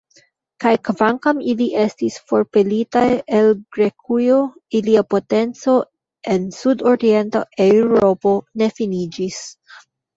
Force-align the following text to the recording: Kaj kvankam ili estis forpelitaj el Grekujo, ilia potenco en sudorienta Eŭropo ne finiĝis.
Kaj 0.63 0.69
kvankam 0.87 1.41
ili 1.53 1.67
estis 1.81 2.15
forpelitaj 2.31 3.05
el 3.41 3.51
Grekujo, 3.77 4.41
ilia 4.81 5.07
potenco 5.17 5.79
en 6.35 6.51
sudorienta 6.61 7.47
Eŭropo 7.71 8.39
ne 8.65 8.75
finiĝis. 8.83 9.43